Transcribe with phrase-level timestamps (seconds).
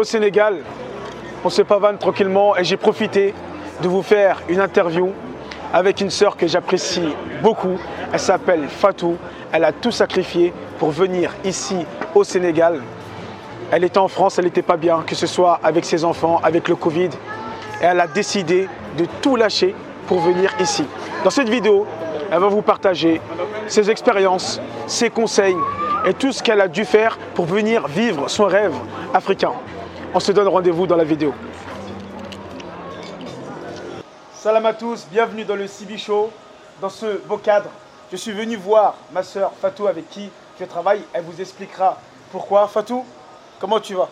[0.00, 0.56] au Sénégal.
[1.44, 3.34] On se pavane tranquillement et j'ai profité
[3.82, 5.10] de vous faire une interview
[5.74, 7.78] avec une sœur que j'apprécie beaucoup.
[8.10, 9.16] Elle s'appelle Fatou.
[9.52, 11.84] Elle a tout sacrifié pour venir ici
[12.14, 12.80] au Sénégal.
[13.70, 16.68] Elle était en France, elle n'était pas bien, que ce soit avec ses enfants, avec
[16.68, 17.10] le Covid.
[17.82, 19.74] Et elle a décidé de tout lâcher
[20.06, 20.84] pour venir ici.
[21.24, 21.86] Dans cette vidéo,
[22.32, 23.20] elle va vous partager
[23.66, 25.56] ses expériences, ses conseils
[26.06, 28.74] et tout ce qu'elle a dû faire pour venir vivre son rêve
[29.12, 29.52] africain.
[30.12, 31.32] On se donne rendez-vous dans la vidéo.
[34.34, 36.30] Salam à tous, bienvenue dans le CB Show.
[36.80, 37.68] Dans ce beau cadre,
[38.10, 40.28] je suis venu voir ma sœur Fatou avec qui
[40.58, 41.02] je travaille.
[41.12, 41.96] Elle vous expliquera
[42.32, 42.66] pourquoi.
[42.66, 43.04] Fatou,
[43.60, 44.08] comment tu vas?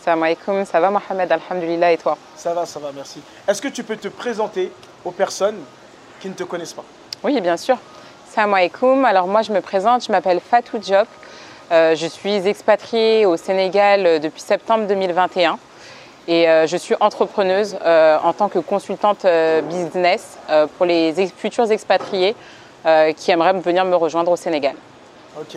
[0.00, 2.16] Salam alaikum, ça va Mohamed, alhamdulillah et toi?
[2.34, 3.20] Ça va, ça va, merci.
[3.46, 4.72] Est-ce que tu peux te présenter
[5.04, 5.58] aux personnes
[6.20, 6.84] qui ne te connaissent pas?
[7.22, 7.76] Oui, bien sûr.
[8.30, 11.08] Salam alaikum, alors moi je me présente, je m'appelle Fatou Diop.
[11.72, 15.58] Euh, je suis expatriée au Sénégal euh, depuis septembre 2021
[16.28, 19.26] et euh, je suis entrepreneuse en tant que consultante
[19.64, 20.38] business
[20.76, 22.36] pour les futurs expatriés
[23.16, 24.74] qui aimeraient venir me rejoindre au Sénégal.
[25.40, 25.56] Ok.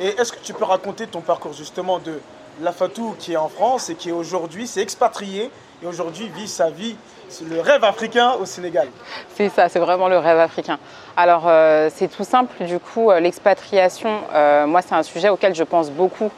[0.00, 2.20] Et est-ce que tu peux raconter ton parcours justement de
[2.62, 5.50] la Fatou qui est en France et qui aujourd'hui s'est expatriée
[5.82, 6.96] et aujourd'hui vit sa vie,
[7.28, 8.88] c'est le rêve africain au Sénégal
[9.34, 10.78] C'est ça, c'est vraiment le rêve africain.
[11.16, 15.54] Alors euh, c'est tout simple, du coup, euh, l'expatriation, euh, moi c'est un sujet auquel
[15.54, 16.30] je pense beaucoup.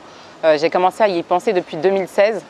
[0.44, 2.42] Euh, J'ai commencé à y penser depuis 2016.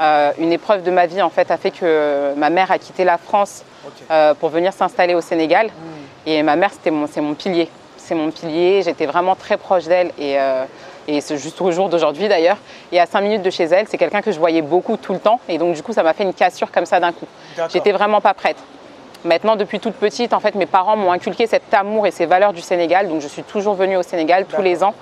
[0.00, 3.04] Euh, une épreuve de ma vie en fait a fait que ma mère a quitté
[3.04, 3.62] la France
[4.40, 5.68] pour venir s'installer au Sénégal.
[6.26, 7.68] Et ma mère, c'était mon, c'est mon pilier.
[7.96, 8.82] C'est mon pilier.
[8.82, 10.36] J'étais vraiment très proche d'elle et,
[11.08, 12.56] et c'est juste au jour d'aujourd'hui d'ailleurs.
[12.92, 15.18] Et à 5 minutes de chez elle, c'est quelqu'un que je voyais beaucoup tout le
[15.18, 15.40] temps.
[15.48, 17.26] Et donc du coup, ça m'a fait une cassure comme ça d'un coup.
[17.72, 18.56] J'étais vraiment pas prête.
[19.24, 22.52] Maintenant, depuis toute petite, en fait, mes parents m'ont inculqué cet amour et ces valeurs
[22.52, 23.08] du Sénégal.
[23.08, 24.94] Donc, je suis toujours venue au Sénégal tous les ans.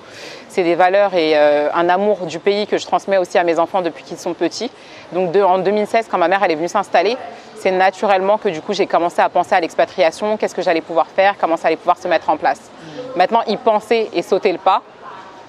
[0.48, 3.58] C'est des valeurs et euh, un amour du pays que je transmets aussi à mes
[3.58, 4.70] enfants depuis qu'ils sont petits.
[5.12, 7.18] Donc, de- en 2016, quand ma mère elle est venue s'installer,
[7.58, 11.06] c'est naturellement que du coup, j'ai commencé à penser à l'expatriation, qu'est-ce que j'allais pouvoir
[11.08, 12.70] faire, comment ça allait pouvoir se mettre en place?
[13.16, 14.80] Maintenant, y penser et sauter le pas,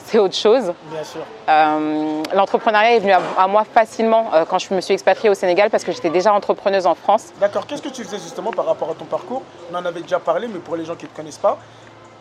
[0.06, 0.74] c'est autre chose.
[0.92, 1.22] Bien sûr.
[1.50, 5.34] Euh, L'entrepreneuriat est venu à, à moi facilement euh, quand je me suis expatriée au
[5.34, 7.28] Sénégal parce que j'étais déjà entrepreneuse en France.
[7.40, 7.66] D'accord.
[7.68, 9.42] Qu'est-ce que tu faisais justement par rapport à ton parcours?
[9.72, 11.58] On en avait déjà parlé, mais pour les gens qui ne te connaissent pas,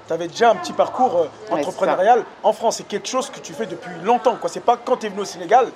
[0.07, 2.77] tu avais déjà un petit parcours euh, Ouais, entrepreneurial en France.
[2.77, 4.37] C'est quelque chose que tu fais depuis longtemps.
[4.47, 5.67] Ce n'est pas quand tu es venu au Sénégal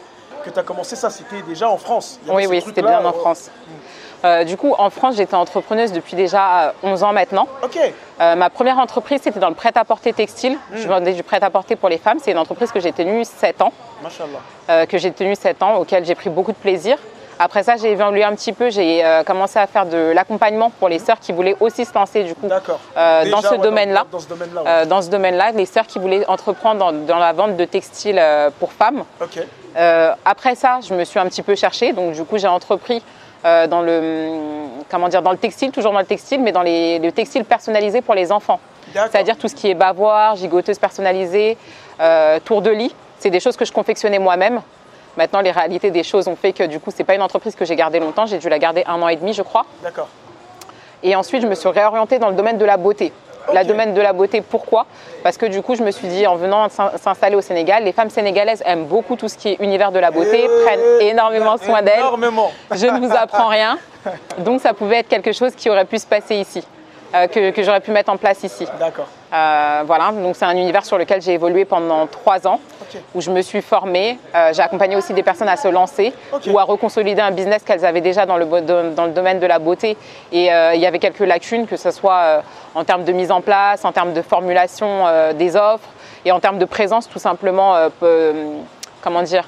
[0.44, 2.18] que tu as commencé ça, c'était déjà en France.
[2.22, 3.50] Il y avait Oui, oui, c'était bien en France.
[4.24, 7.46] Euh, du coup, en France, j'étais entrepreneuse depuis déjà euh, 11 ans maintenant.
[7.62, 7.78] Ok.
[8.20, 10.58] Euh, ma première entreprise, c'était dans le prêt-à-porter textile.
[10.74, 12.18] Je vendais du prêt-à-porter pour les femmes.
[12.20, 13.72] C'est une entreprise que j'ai tenue 7 ans,
[14.70, 16.98] euh, que j'ai tenue 7 ans, auquel j'ai pris beaucoup de plaisir.
[17.40, 18.70] Après ça, j'ai évolué un petit peu.
[18.70, 22.24] J'ai euh, commencé à faire de l'accompagnement pour les sœurs qui voulaient aussi se lancer
[22.24, 22.48] du coup
[22.96, 24.06] euh, Déjà, dans ce ouais, domaine-là.
[24.10, 24.62] Dans, ce domaine-là.
[24.62, 24.68] ouais.
[24.68, 28.18] Euh, dans ce domaine-là, les sœurs qui voulaient entreprendre dans, dans la vente de textiles
[28.18, 29.04] euh, pour femmes.
[29.76, 32.96] Euh, après ça, je me suis un petit peu cherchée, donc du coup j'ai entrepris
[32.96, 33.00] euh,
[33.44, 34.30] dans le
[34.90, 38.02] comment dire dans le textile, toujours dans le textile, mais dans les, le textile personnalisé
[38.02, 38.60] pour les enfants.
[38.92, 41.56] C'est-à-dire tout ce qui est bavoir, gigoteuse personnalisée,
[42.00, 42.94] euh, tour de lit.
[43.18, 44.62] C'est des choses que je confectionnais moi-même.
[45.16, 47.64] Maintenant, les réalités des choses ont fait que du coup, c'est pas une entreprise que
[47.64, 48.26] j'ai gardée longtemps.
[48.26, 49.66] J'ai dû la garder un an et demi, je crois.
[49.82, 50.08] D'accord.
[51.02, 53.12] Et ensuite, je me suis réorientée dans le domaine de la beauté.
[53.54, 54.86] La domaine de la beauté, pourquoi?
[55.22, 57.92] Parce que du coup, je me suis dit, en venant s'in- s'installer au Sénégal, les
[57.92, 61.56] femmes sénégalaises aiment beaucoup tout ce qui est univers de la beauté, Et- prennent énormément
[61.56, 61.98] soin d'elles.
[62.00, 62.50] Énormément.
[62.72, 63.78] Je ne vous apprends rien.
[64.38, 66.66] Donc, ça pouvait être quelque chose qui aurait pu se passer ici,
[67.14, 68.66] euh, que, que j'aurais pu mettre en place ici.
[68.78, 69.08] D'accord.
[69.32, 72.60] Euh, voilà, donc c'est un univers sur lequel j'ai évolué pendant trois ans,
[73.14, 74.18] où je me suis formée.
[74.34, 76.12] Euh, j'ai accompagné aussi des personnes à se lancer
[76.46, 78.46] ou à reconsolider un business qu'elles avaient déjà dans le,
[78.94, 79.96] dans domaine de la beauté.
[80.32, 82.42] Et euh, il y avait quelques lacunes, que ce soit
[82.74, 85.88] en termes de mise en place, en termes de formulation des offres
[86.24, 87.76] et en termes de présence, tout simplement,
[89.02, 89.44] comment dire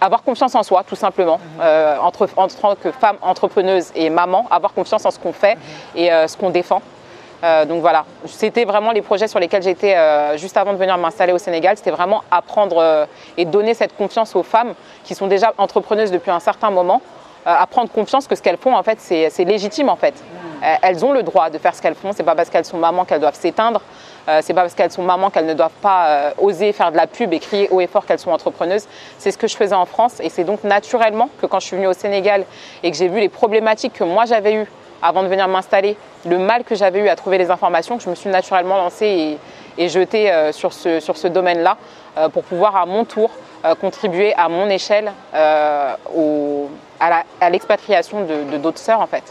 [0.00, 4.46] avoir confiance en soi, tout simplement, Euh, entre, en tant que femme entrepreneuse et maman,
[4.50, 5.56] avoir confiance en ce qu'on fait
[5.94, 6.82] et euh, ce qu'on défend.
[7.44, 10.96] Euh, donc voilà, c'était vraiment les projets sur lesquels j'étais euh, juste avant de venir
[10.96, 11.76] m'installer au Sénégal.
[11.76, 13.04] C'était vraiment apprendre euh,
[13.36, 14.72] et donner cette confiance aux femmes
[15.04, 17.02] qui sont déjà entrepreneuses depuis un certain moment,
[17.44, 20.14] à prendre confiance que ce qu'elles font en fait c'est légitime en fait.
[20.62, 22.12] Euh, elles ont le droit de faire ce qu'elles font.
[22.12, 23.82] C'est pas parce qu'elles sont mamans qu'elles doivent s'éteindre.
[24.40, 27.34] C'est pas parce qu'elles sont mamans qu'elles ne doivent pas oser faire de la pub
[27.34, 28.86] et crier haut et fort qu'elles sont entrepreneuses.
[29.18, 31.76] C'est ce que je faisais en France et c'est donc naturellement que quand je suis
[31.76, 32.46] venue au Sénégal
[32.82, 34.66] et que j'ai vu les problématiques que moi j'avais eues
[35.04, 35.96] avant de venir m'installer,
[36.26, 39.38] le mal que j'avais eu à trouver les informations, que je me suis naturellement lancée
[39.78, 41.76] et, et jetée euh, sur ce, sur ce domaine-là
[42.16, 43.30] euh, pour pouvoir à mon tour
[43.64, 45.12] euh, contribuer à mon échelle
[46.16, 46.68] au-
[47.00, 49.24] à l'expatriation de d'autres sœurs en fait.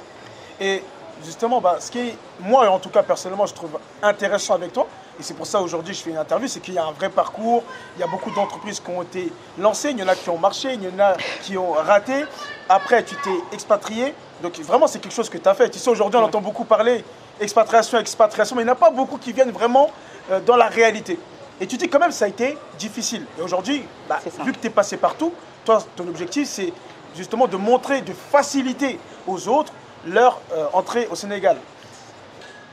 [0.62, 0.84] Et
[1.26, 4.86] justement, bah, ce qui moi en tout cas personnellement, je trouve intéressant avec toi,
[5.20, 7.10] et c'est pour ça aujourd'hui je fais une interview, c'est qu'il y a un vrai
[7.10, 7.64] parcours,
[7.96, 10.38] il y a beaucoup d'entreprises qui ont été lancées, il y en a qui ont
[10.38, 12.26] marché, il y en a qui ont raté.
[12.70, 15.70] Après, tu t'es expatrié, donc vraiment c'est quelque chose que tu as fait.
[15.70, 17.04] Tu sais, aujourd'hui on entend beaucoup parler
[17.40, 19.90] expatriation, expatriation, mais il n'y en a pas beaucoup qui viennent vraiment
[20.32, 21.20] euh, dans la réalité.
[21.62, 23.26] Et tu dis quand même ça a été difficile.
[23.38, 25.34] Et aujourd'hui, bah, vu que tu es passé partout,
[25.66, 26.74] toi, ton objectif c'est
[27.16, 29.72] justement de montrer, de faciliter aux autres
[30.06, 31.58] leur euh, entrée au Sénégal.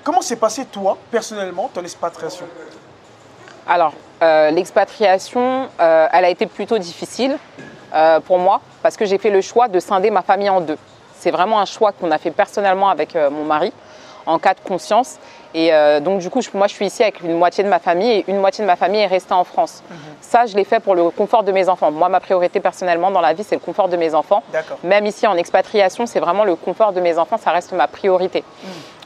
[0.02, 2.47] Comment s'est passé, toi, personnellement, ton expatriation?
[3.67, 3.93] Alors,
[4.23, 7.37] euh, l'expatriation, euh, elle a été plutôt difficile
[8.25, 10.79] pour moi parce que j'ai fait le choix de scinder ma famille en deux.
[11.19, 13.73] C'est vraiment un choix qu'on a fait personnellement avec mon mari
[14.26, 15.19] en cas de conscience.
[15.55, 18.11] Et euh, donc, du coup, moi, je suis ici avec une moitié de ma famille
[18.11, 19.82] et une moitié de ma famille est restée en France.
[19.90, 19.96] Mhm.
[20.20, 21.90] Ça, je l'ai fait pour le confort de mes enfants.
[21.90, 24.43] Moi, ma priorité personnellement dans la vie, c'est le confort de mes enfants.
[24.84, 28.44] Même ici, en expatriation, c'est vraiment le confort de mes enfants, ça reste ma priorité.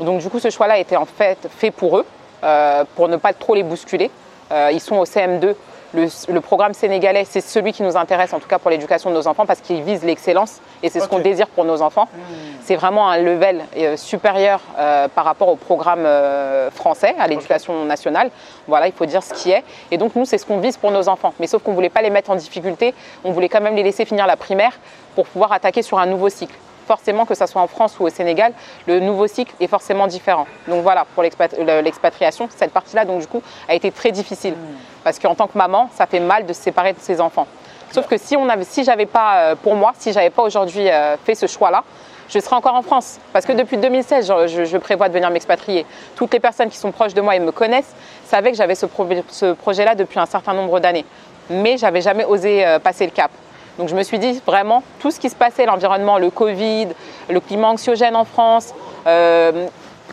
[0.01, 0.07] Mhm.
[0.07, 2.07] Donc, du coup, ce choix-là a été en fait fait pour eux,
[2.43, 4.11] euh, pour ne pas trop les bousculer.
[4.53, 5.55] Euh, ils sont au CM2
[5.95, 9.27] le, programme sénégalais, c'est celui qui nous intéresse, en tout cas pour l'éducation de nos
[9.27, 12.09] enfants, parce qu'il vise l'excellence et c'est ce qu'on désire pour nos enfants.
[12.13, 12.21] Hmm.
[12.63, 17.85] C'est vraiment un level euh, supérieur euh, par rapport au programme euh, français, à l'éducation
[17.85, 18.31] nationale.
[18.67, 19.65] Voilà, il faut dire ce qui est.
[19.91, 21.35] Et donc nous, c'est ce qu'on vise pour nos enfants.
[21.39, 22.95] Mais sauf qu'on ne voulait pas les mettre en difficulté,
[23.25, 24.73] on voulait quand même les laisser finir la primaire
[25.15, 26.55] pour pouvoir attaquer sur un nouveau cycle
[26.87, 28.53] forcément que ce soit en France ou au Sénégal,
[28.87, 30.47] le nouveau cycle est forcément différent.
[30.69, 34.55] Donc voilà, pour l'expatriation, cette partie-là, donc du coup, a été très difficile.
[35.03, 37.47] Parce qu'en tant que maman, ça fait mal de se séparer de ses enfants.
[37.93, 41.47] Sauf que si j'avais pas, euh, pour moi, si j'avais pas aujourd'hui euh, fait ce
[41.47, 41.85] choix-là,
[42.29, 43.19] je serais encore en France.
[43.33, 45.87] Parce que depuis 2016, je, prévois de venir m'expatrier.
[46.17, 47.95] Toutes les personnes qui sont proches de moi et me connaissent
[48.27, 48.87] savaient que j'avais ce,
[49.29, 51.05] ce projet-là depuis un certain nombre d'années.
[51.51, 53.31] Mais j'avais jamais osé euh, passer le cap.
[53.79, 56.89] Donc je me suis dit vraiment tout ce qui se passait, l'environnement, le Covid,
[57.29, 58.73] le climat anxiogène en France,
[59.07, 59.67] euh,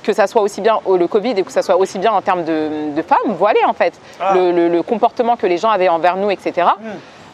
[0.04, 2.44] que ça soit aussi bien le Covid et que ça soit aussi bien en termes
[2.44, 4.34] de, femmes voilées en fait, ah.
[4.36, 6.68] le, comportement que les gens avaient envers nous, etc.
[6.80, 6.88] Hmm.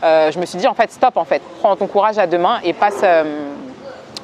[0.04, 2.38] Euh, je me suis dit en fait stop en fait, prends ton courage à deux
[2.38, 3.24] mains et passe, euh,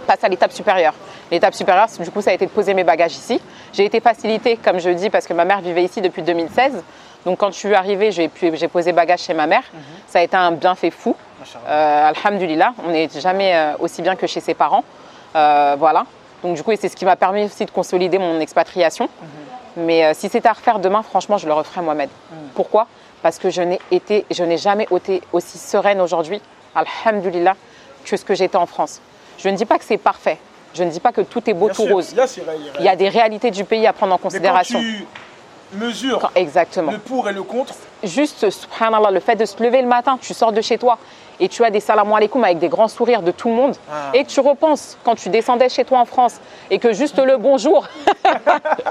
[0.06, 0.94] passe à l'étape supérieure.
[1.32, 3.42] L'étape supérieure, du coup, ça a été de poser mes bagages ici.
[3.72, 6.84] J'ai été facilitée, comme je dis, parce que ma mère vivait ici depuis 2016.
[7.26, 8.30] Donc quand je suis arrivée, j'ai
[8.68, 9.64] posé bagages chez ma mère.
[9.74, 9.80] Mhm.
[10.08, 11.16] Ça a été un bienfait fou.
[11.68, 14.84] Euh, Alhamdulillah, on n'est jamais euh, aussi bien que chez ses parents.
[15.36, 16.06] Euh, voilà.
[16.44, 19.06] Donc du coup, c'est ce qui m'a permis aussi de consolider mon expatriation.
[19.06, 19.86] Mhm.
[19.86, 22.10] Mais si c'était à refaire demain, franchement, je le referais Mohamed.
[22.10, 22.38] Mhm.
[22.54, 22.88] Pourquoi?
[23.22, 26.42] Parce que je n'ai été, je n'ai jamais été aussi sereine aujourd'hui,
[26.76, 27.56] Alhamdulillah,
[28.06, 29.02] que ce que j'étais en France.
[29.38, 30.38] Je ne dis pas que c'est parfait.
[30.74, 32.16] Je ne dis pas que tout est beau, tout rose.
[32.80, 34.80] Il y a des réalités du pays à prendre en considération
[35.76, 36.92] mesure Exactement.
[36.92, 37.74] le pour et le contre.
[38.04, 40.98] Juste, subhanallah, le fait de se lever le matin, tu sors de chez toi
[41.44, 44.12] et tu as des salam alaikum avec des grands sourires de tout le monde ah.
[44.14, 46.40] et tu repenses quand tu descendais chez toi en France
[46.72, 47.86] et que juste le bonjour,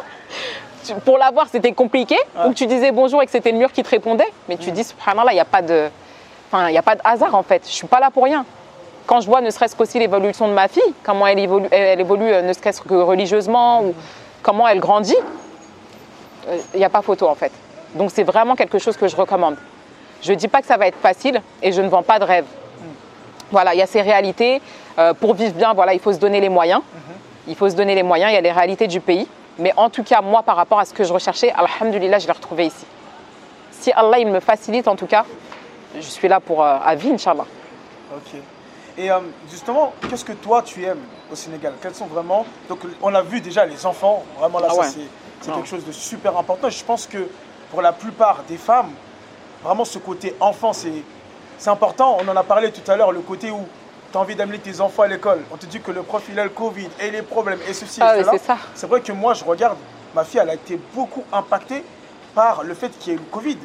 [1.06, 2.46] pour l'avoir c'était compliqué, ah.
[2.46, 4.70] ou que tu disais bonjour et que c'était le mur qui te répondait, mais tu
[4.70, 4.74] mm.
[4.74, 5.88] dis subhanallah, il n'y a pas de...
[6.50, 7.62] Enfin, il a pas de hasard en fait.
[7.66, 8.44] Je suis pas là pour rien
[9.06, 12.32] quand je vois ne serait-ce qu'aussi l'évolution de ma fille, comment elle évolue, elle évolue
[12.32, 13.94] euh, ne serait-ce que religieusement, ou
[14.42, 15.16] comment elle grandit,
[16.46, 17.52] il euh, n'y a pas photo en fait.
[17.94, 19.56] Donc c'est vraiment quelque chose que je recommande.
[20.22, 22.24] Je ne dis pas que ça va être facile et je ne vends pas de
[22.24, 22.46] rêve.
[23.50, 24.62] Voilà, il y a ces réalités.
[24.98, 26.80] Euh, pour vivre bien, voilà, il faut se donner les moyens.
[27.48, 29.26] Il faut se donner les moyens, il y a les réalités du pays.
[29.58, 32.32] Mais en tout cas, moi, par rapport à ce que je recherchais, alhamdulillah, je l'ai
[32.32, 32.86] retrouvé ici.
[33.72, 35.24] Si Allah, il me facilite, en tout cas,
[35.96, 37.46] je suis là pour euh, à vie, Inch'Allah.
[38.14, 38.40] Ok.
[38.98, 39.08] Et
[39.50, 41.00] justement, qu'est-ce que toi, tu aimes
[41.30, 41.72] au Sénégal?
[41.80, 42.44] Quels sont vraiment...
[42.68, 44.82] Donc, on a vu déjà les enfants, vraiment là, ah
[45.40, 46.68] c'est quelque chose de super important.
[46.68, 47.26] je pense que
[47.70, 48.90] pour la plupart des femmes,
[49.62, 50.92] vraiment ce côté enfant, c'est
[51.66, 52.18] important.
[52.20, 53.66] On en a parlé tout à l'heure, le côté où
[54.10, 55.42] tu as envie d'amener tes enfants à l'école.
[55.52, 58.00] On te dit que le prof, il a le Covid et les problèmes et ceci
[58.02, 58.58] ah et cela.
[58.74, 59.78] C'est vrai que moi, je regarde,
[60.14, 61.84] ma fille, elle a été beaucoup impactée
[62.34, 63.58] par le fait qu'il y ait eu le Covid.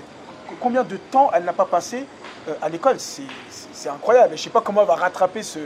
[0.62, 2.06] Combien de temps elle n'a pas passé
[2.48, 2.98] euh, à l'école?
[3.00, 4.30] C'est incroyable.
[4.30, 5.60] Je ne sais pas comment elle va rattraper ce,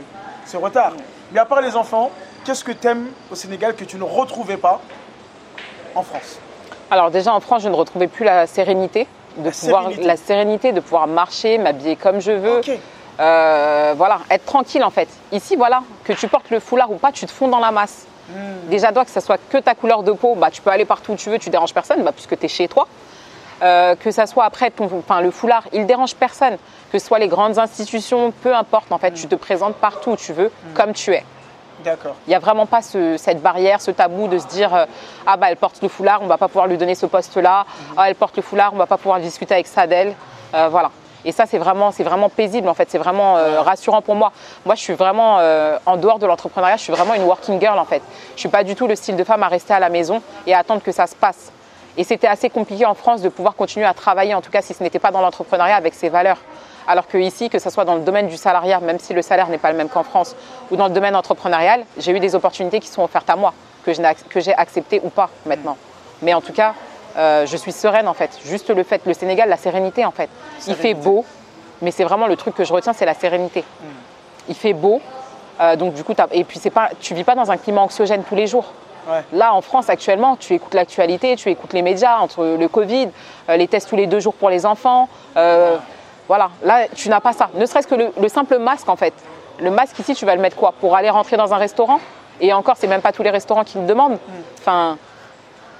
[0.44, 0.92] ce retard.
[1.30, 2.10] Mais à part les enfants,
[2.44, 4.80] qu'est-ce que tu aimes au Sénégal que tu ne retrouvais pas
[5.94, 6.38] en France?
[6.90, 10.80] Alors déjà en France, je ne retrouvais plus la sérénité de pouvoir la sérénité de
[10.80, 12.60] pouvoir marcher, m'habiller comme je veux.
[13.20, 15.08] Euh, voilà, être tranquille en fait.
[15.32, 18.06] Ici, voilà, que tu portes le foulard ou pas, tu te fonds dans la masse.
[18.30, 18.68] Hmm.
[18.70, 21.12] Déjà, toi, que ce soit que ta couleur de peau, bah, tu peux aller partout
[21.12, 22.88] où tu veux, tu déranges personne, bah, puisque tu es chez toi.
[23.62, 26.56] Euh, que ça soit après ton, enfin, le foulard, il dérange personne.
[26.90, 30.16] Que ce soit les grandes institutions, peu importe, en fait, tu te présentes partout où
[30.16, 30.72] tu veux, hmm.
[30.74, 31.24] comme tu es.
[32.26, 34.86] Il n'y a vraiment pas cette barrière, ce tabou de se dire euh,
[35.26, 37.64] ah bah elle porte le foulard, on ne va pas pouvoir lui donner ce poste-là.
[37.66, 37.94] Mhm.
[37.96, 40.14] Ah elle porte le foulard, on ne va pas pouvoir discuter avec ça d'elle.
[40.54, 40.90] Euh, voilà.
[41.24, 42.90] Et ça, c'est vraiment, c'est vraiment paisible, en fait.
[42.90, 44.32] C'est vraiment euh, rassurant pour moi.
[44.66, 45.36] Moi, je suis vraiment,
[45.86, 48.02] en dehors de l'entrepreneuriat, je suis vraiment une working girl, en fait.
[48.30, 50.20] Je ne suis pas du tout le style de femme à rester à la maison
[50.48, 51.52] et à attendre que ça se passe.
[51.96, 54.72] Et c'était assez compliqué en France de pouvoir continuer à travailler, en tout cas si
[54.72, 56.38] ce n'était pas dans l'entrepreneuriat avec ces valeurs.
[56.86, 59.48] Alors que ici, que ce soit dans le domaine du salariat, même si le salaire
[59.48, 60.34] n'est pas le même qu'en France,
[60.70, 63.52] ou dans le domaine entrepreneurial, j'ai eu des opportunités qui sont offertes à moi,
[63.84, 63.92] que
[64.40, 65.76] j'ai acceptées ou pas maintenant.
[66.22, 66.74] Mais en tout cas,
[67.16, 68.38] euh, je suis sereine en fait.
[68.44, 70.30] Juste le fait, le Sénégal, la sérénité en fait.
[70.66, 71.24] Il fait beau,
[71.82, 73.60] mais c'est vraiment le truc que je retiens, c'est la sérénité.
[73.60, 73.86] Hmm.
[74.48, 75.00] Il fait beau,
[75.60, 78.22] euh, donc du coup, et puis c'est pas, tu vis pas dans un climat anxiogène
[78.24, 78.72] tous les jours.
[79.32, 83.08] Là, en France, actuellement, tu écoutes l'actualité, tu écoutes les médias, entre le Covid,
[83.48, 85.08] euh, les tests tous les deux jours pour les enfants.
[86.32, 87.50] Voilà, là, tu n'as pas ça.
[87.52, 89.12] Ne serait-ce que le, simple masque, en fait.
[89.60, 90.72] Le masque ici, tu vas le mettre quoi?
[90.72, 92.00] Pour aller rentrer dans un restaurant?
[92.40, 94.14] Et encore, c'est même pas tous les restaurants qui le demandent.
[94.14, 94.42] Hmm.
[94.58, 94.96] Enfin,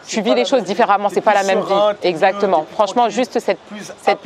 [0.06, 1.96] tu vis les choses différemment, c'est pas la même vie.
[2.02, 2.66] Exactement.
[2.70, 3.60] Franchement, juste cette.
[3.60, 4.18] Plus cette...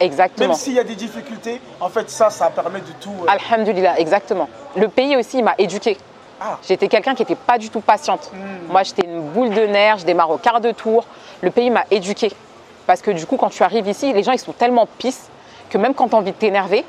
[0.00, 0.48] Exactement.
[0.48, 3.12] Même s'il y a des difficultés, en fait, ça, ça permet de tout.
[3.24, 3.26] Euh...
[3.28, 4.48] Alhamdulillah, exactement.
[4.76, 5.98] Le pays aussi m'a éduqué.
[6.40, 6.56] Ah.
[6.66, 8.30] J'étais quelqu'un qui n'était pas du tout patiente.
[8.32, 8.72] Hmm.
[8.72, 11.04] Moi, j'étais une boule de nerfs, je démarre au quart de tour.
[11.42, 12.32] Le pays m'a éduqué.
[12.86, 15.28] Parce que du coup, quand tu arrives ici, les gens, ils sont tellement pisses
[15.70, 16.84] que même quand tu as envie de t'énerver,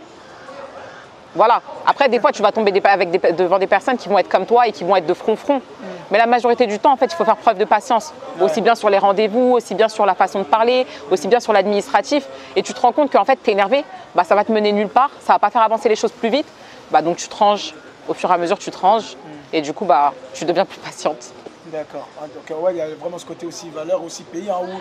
[1.36, 1.62] voilà.
[1.86, 4.68] Après, des fois, tu vas tomber avec devant des personnes qui vont être comme toi
[4.68, 5.62] et qui vont être de front-front.
[6.10, 8.14] Mais la majorité du temps, en fait, il faut faire preuve de patience.
[8.42, 11.54] Aussi bien sur les rendez-vous, aussi bien sur la façon de parler, aussi bien sur
[11.54, 12.26] l'administratif.
[12.56, 14.72] Et tu te rends compte qu'en fait, tu es énervé, bah, ça va te mener
[14.72, 16.48] nulle part, ça va pas faire avancer les choses plus vite.
[16.90, 17.76] Bah, donc tu te ranges.
[18.08, 19.16] Au fur et à mesure, tu te ranges.
[19.54, 21.34] Et du coup, bah, tu deviens plus patiente.
[21.66, 22.08] D'accord.
[22.20, 24.78] Ah, donc, ouais, il y a vraiment ce côté aussi valeur, aussi pays, hein, où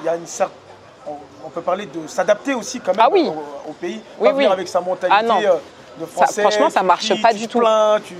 [0.00, 0.61] il y a une certaine
[1.44, 3.10] on, peut parler de s'adapter aussi quand même ah
[3.68, 5.56] au, pays, oui, pas venir avec sa mentalité ah euh,
[5.98, 6.42] de français.
[6.42, 7.58] franchement, ça marche pas du tout.
[7.58, 8.14] Plains, tu,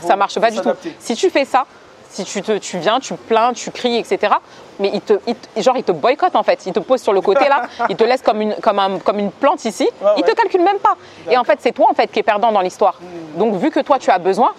[0.00, 0.70] ça marche pas du tout.
[0.98, 1.64] Si tu fais ça,
[2.08, 4.34] si tu, te, tu viens, tu plains, tu cries, etc.
[4.78, 5.14] Mais il te,
[5.58, 6.64] genre, il te boycotte en fait.
[6.66, 9.30] Il te pose sur le côté là, il te laisse comme une, comme comme une
[9.30, 9.88] plante ici.
[10.16, 10.96] il te calcule même pas.
[11.30, 12.98] Et en fait, c'est toi en fait qui es perdant dans l'histoire.
[13.00, 13.38] Hmm.
[13.38, 14.52] Donc, vu que toi tu as besoin,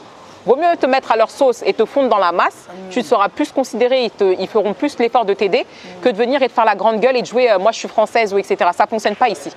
[0.46, 2.68] Vaut mieux te mettre à leur sauce et te fondre dans la masse.
[2.90, 5.66] Tu seras plus considéré, ils, feront plus l'effort de t'aider
[6.02, 7.80] que de venir et de faire la grande gueule et de jouer euh, moi je
[7.80, 8.58] suis française ou etc.
[8.76, 9.52] Ça ne fonctionne pas ici.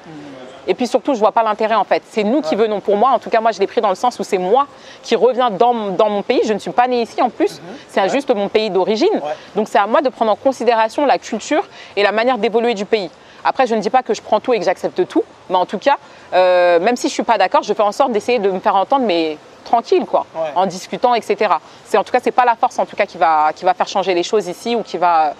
[0.67, 2.03] Et puis surtout, je ne vois pas l'intérêt en fait.
[2.09, 3.11] C'est nous qui venons pour moi.
[3.11, 4.67] En tout cas, moi, je l'ai pris dans le sens où c'est moi
[5.03, 6.41] qui reviens dans, mon pays.
[6.47, 7.61] Je ne suis pas née ici en plus.
[7.61, 7.77] Mhm.
[7.89, 9.21] C'est juste mon pays d'origine.
[9.55, 12.87] Donc c'est à moi de prendre en considération la culture et la manière d'évoluer du
[12.87, 13.11] pays.
[13.45, 15.23] Après, je ne dis pas que je prends tout et que j'accepte tout.
[15.51, 15.99] Mais en tout cas,
[16.33, 18.61] euh, même si je ne suis pas d'accord, je fais en sorte d'essayer de me
[18.61, 21.55] faire entendre, mais tranquille, quoi, en discutant, etc.
[21.85, 23.75] C'est en tout cas, c'est pas la force en tout cas qui va, qui va
[23.75, 25.35] faire changer les choses ici ou qui va,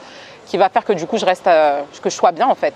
[0.47, 2.75] qui va faire que du coup je reste, euh, que je sois bien en fait.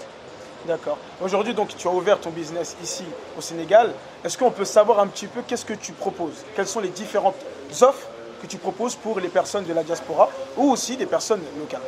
[0.67, 0.99] D'accord.
[1.23, 3.05] Aujourd'hui, donc, tu as ouvert ton business ici
[3.39, 3.93] au Sénégal.
[4.25, 6.45] Est-ce qu'on peut savoir un petit peu qu'est-ce que tu proposes?
[6.55, 7.37] Quelles sont les différentes
[7.81, 8.09] offres
[8.43, 11.81] que tu proposes pour les personnes de la diaspora ou aussi des personnes locales?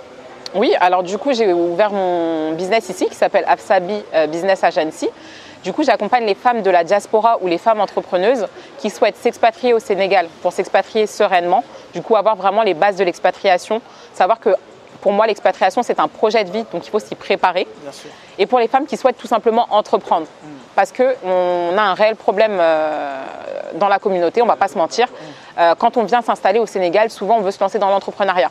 [0.55, 5.09] Oui, alors du coup, j'ai ouvert mon business ici qui s'appelle Afsabi euh, Business Agency.
[5.62, 8.47] Du coup, j'accompagne les femmes de la diaspora ou les femmes entrepreneuses
[8.79, 11.64] qui souhaitent s'expatrier au Sénégal pour s'expatrier sereinement.
[11.93, 13.83] Du coup, avoir vraiment les bases de l'expatriation.
[14.14, 14.50] Savoir que
[15.02, 17.67] pour moi, l'expatriation, c'est un projet de vie, donc il faut s'y préparer.
[18.38, 20.26] Et pour les femmes qui souhaitent tout simplement entreprendre.
[20.26, 20.49] Mm.
[20.75, 23.23] Parce qu'on a un réel problème euh,
[23.75, 25.07] dans la communauté, on ne va pas se mentir.
[25.07, 25.61] Mm.
[25.61, 28.50] Euh, quand on vient s'installer au Sénégal, souvent on veut se lancer dans l'entrepreneuriat.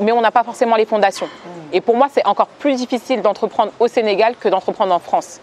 [0.00, 1.26] Mais on n'a pas forcément les fondations.
[1.26, 1.50] Mm.
[1.74, 5.40] Et pour moi, c'est encore plus difficile d'entreprendre au Sénégal que d'entreprendre en France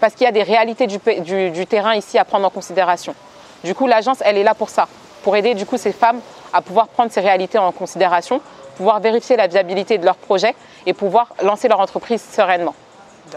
[0.00, 3.14] parce qu'il y a des réalités du, terrain ici à prendre en considération.
[3.62, 4.88] Du coup, l'agence, elle est là pour ça,
[5.22, 6.20] pour aider du coup ces femmes
[6.52, 8.40] à pouvoir prendre ces réalités en considération,
[8.76, 10.54] pouvoir vérifier la viabilité de leur projet
[10.86, 12.74] et pouvoir lancer leur entreprise sereinement.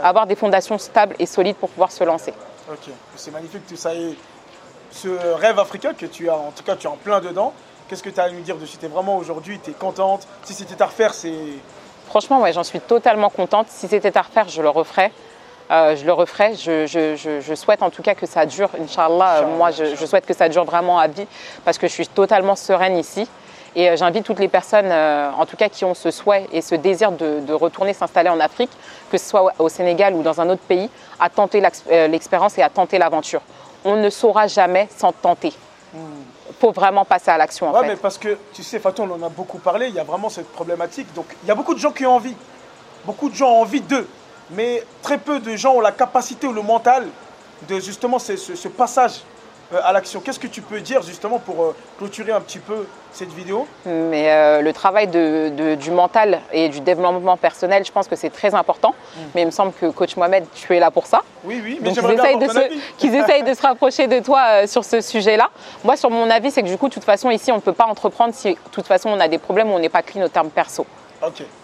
[0.02, 2.34] Avoir des fondations stables et solides pour pouvoir se lancer.
[2.72, 3.92] Ok, c'est magnifique tout ça.
[4.92, 7.54] ce rêve africain que tu as, en tout cas, tu es en plein dedans.
[7.88, 8.78] Qu'est-ce que tu as à nous dire dessus?
[8.78, 10.26] Tu es vraiment aujourd'hui, tu es contente?
[10.44, 11.34] Si c'était à refaire, c'est.
[12.08, 13.68] Franchement, ouais, j'en suis totalement contente.
[13.70, 15.12] Si c'était à refaire, je le referais.
[15.72, 16.56] Euh, je le referai.
[16.56, 19.38] Je, souhaite en tout cas que ça dure, Inch'Allah.
[19.38, 21.28] Euh, moi, je, souhaite que ça dure vraiment à vie
[21.66, 23.28] parce que je suis totalement sereine ici.
[23.76, 26.76] Et euh, j'invite toutes les personnes, en tout cas qui ont ce souhait et ce
[26.76, 28.70] désir de, retourner s'installer en Afrique,
[29.12, 30.90] que ce soit au Sénégal ou dans un autre pays,
[31.20, 31.62] à tenter
[32.08, 33.42] l'expérience et à tenter l'aventure.
[33.86, 35.54] On ne saura jamais sans tenter.
[35.94, 36.24] Il hmm.
[36.60, 37.72] faut vraiment passer à l'action.
[37.74, 40.04] Oui, mais parce que, tu sais, Fatou, on en a beaucoup parlé, il y a
[40.04, 41.14] vraiment cette problématique.
[41.14, 42.36] Donc, il y a beaucoup de gens qui ont envie.
[43.06, 44.08] Beaucoup de gens ont envie d'eux
[44.52, 47.08] mais très peu de gens ont la capacité ou le mental
[47.68, 49.22] de justement ce, passage
[49.74, 50.20] euh, à l'action.
[50.20, 53.68] Qu'est-ce que tu peux dire justement pour euh, clôturer un petit peu cette vidéo?
[53.86, 58.54] Mais euh, le travail du mental et du développement personnel, je pense que c'est très
[58.54, 58.90] important.
[58.90, 59.20] Mm.
[59.34, 61.22] Mais il me semble que coach Mohamed, tu es là pour ça.
[61.46, 65.50] Oui, oui, mais j'aimerais bien Qu'ils essayent de se rapprocher de toi sur ce sujet-là.
[65.84, 67.74] Moi, sur mon avis, c'est que du coup, de toute façon, ici, on ne peut
[67.74, 70.24] pas entreprendre si de toute façon on a des problèmes ou on n'est pas clean
[70.24, 70.86] au terme perso.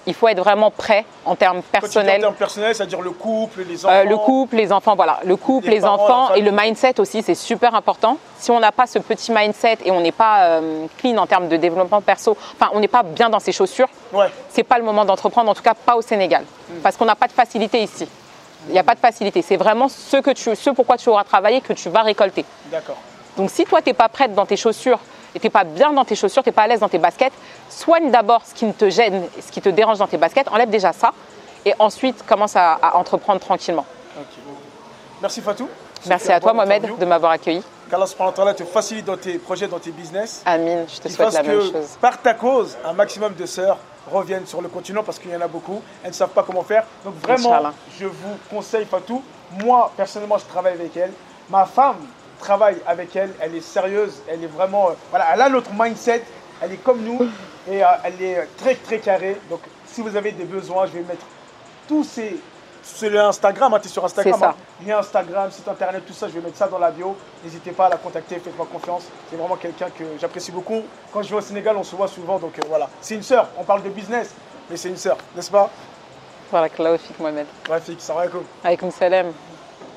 [0.05, 2.21] Il faut être vraiment prêt en termes dis en personnels.
[2.21, 3.95] termes personnels, c'est-à-dire le couple, les enfants.
[3.95, 5.19] Euh, le couple, les enfants, voilà.
[5.23, 8.17] Le couple, Les les, parents, enfants et le mindset aussi, c'est super important.
[8.37, 11.47] Si on n'a pas ce petit mindset et on n'est pas euh, clean en termes
[11.47, 14.27] de développement perso, enfin, on n'est pas bien dans ses chaussures, Ouais.
[14.49, 16.43] c'est pas le moment d'entreprendre, en tout cas pas au Sénégal.
[16.81, 18.07] Parce qu'on n'a pas de facilité ici.
[18.67, 19.41] Il n'y a pas de facilité.
[19.41, 22.43] C'est vraiment ce, que tu, ce pourquoi tu auras travaillé que tu vas récolter.
[22.71, 22.97] D'accord.
[23.37, 24.99] Donc si toi, tu n'es pas prête dans tes chaussures
[25.35, 26.97] et tu n'es pas bien dans tes chaussures, tu n'es pas à l'aise dans tes
[26.97, 27.33] baskets,
[27.69, 30.69] soigne d'abord ce qui ne te gêne, ce qui te dérange dans tes baskets, enlève
[30.69, 31.11] déjà ça
[31.65, 33.85] et ensuite commence à, à entreprendre tranquillement.
[35.21, 35.67] Merci Fatou.
[36.07, 36.97] Merci à toi Mohamed interview.
[36.97, 37.61] de m'avoir accueilli.
[37.89, 40.43] Qu'Allah te facilite dans tes projets, dans tes business.
[40.45, 41.97] Amine, je te souhaite la même que, chose.
[41.99, 43.77] par ta cause, un maximum de sœurs
[44.11, 45.81] reviennent sur le continent parce qu'il y en a beaucoup.
[46.03, 46.83] Elles ne savent pas comment faire.
[47.03, 47.73] Donc vraiment, Inch'Allah.
[47.99, 49.23] je vous conseille Fatou.
[49.63, 51.11] Moi, personnellement, je travaille avec elle.
[51.49, 51.97] Ma femme
[52.39, 53.33] travaille avec elle.
[53.39, 54.21] Elle est sérieuse.
[54.27, 54.89] Elle est vraiment...
[54.89, 56.23] euh, voilà, elle a notre mindset.
[56.61, 57.29] Elle est comme nous.
[57.69, 59.37] Et euh, elle est très, très carrée.
[59.49, 61.25] Donc, si vous avez des besoins, je vais mettre
[61.87, 62.39] tous ces...
[62.81, 64.41] C'est le Instagram, tu es sur Instagram.
[64.41, 64.55] Hein.
[64.83, 67.15] Lien Instagram, site internet, tout ça, je vais mettre ça dans la bio.
[67.43, 69.03] N'hésitez pas à la contacter, faites-moi confiance.
[69.29, 70.81] C'est vraiment quelqu'un que j'apprécie beaucoup.
[71.11, 72.89] Quand je vais au Sénégal, on se voit souvent, donc euh, voilà.
[73.01, 74.33] C'est une sœur, on parle de business,
[74.69, 75.69] mais c'est une sœur, n'est-ce pas?
[76.51, 77.47] Barakallahu fik Mohamed.
[77.99, 78.43] Ça va, cool.
[78.63, 79.33] Alaykoum salam.